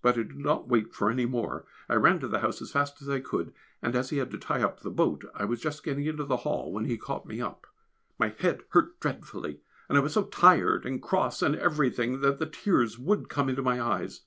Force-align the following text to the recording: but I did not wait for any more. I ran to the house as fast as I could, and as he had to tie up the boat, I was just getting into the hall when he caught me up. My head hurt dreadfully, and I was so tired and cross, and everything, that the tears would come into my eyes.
but 0.00 0.14
I 0.14 0.22
did 0.22 0.38
not 0.38 0.66
wait 0.66 0.94
for 0.94 1.10
any 1.10 1.26
more. 1.26 1.66
I 1.90 1.94
ran 1.96 2.20
to 2.20 2.26
the 2.26 2.38
house 2.38 2.62
as 2.62 2.70
fast 2.70 3.02
as 3.02 3.08
I 3.10 3.20
could, 3.20 3.52
and 3.82 3.94
as 3.94 4.08
he 4.08 4.16
had 4.16 4.30
to 4.30 4.38
tie 4.38 4.62
up 4.62 4.80
the 4.80 4.88
boat, 4.90 5.26
I 5.34 5.44
was 5.44 5.60
just 5.60 5.84
getting 5.84 6.06
into 6.06 6.24
the 6.24 6.38
hall 6.38 6.72
when 6.72 6.86
he 6.86 6.96
caught 6.96 7.26
me 7.26 7.42
up. 7.42 7.66
My 8.18 8.34
head 8.38 8.62
hurt 8.70 8.98
dreadfully, 8.98 9.60
and 9.86 9.98
I 9.98 10.00
was 10.00 10.14
so 10.14 10.24
tired 10.24 10.86
and 10.86 11.02
cross, 11.02 11.42
and 11.42 11.54
everything, 11.54 12.22
that 12.22 12.38
the 12.38 12.46
tears 12.46 12.98
would 12.98 13.28
come 13.28 13.50
into 13.50 13.60
my 13.60 13.78
eyes. 13.78 14.22